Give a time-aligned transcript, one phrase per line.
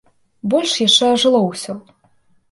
[0.53, 1.73] Больш яшчэ ажыло ўсё.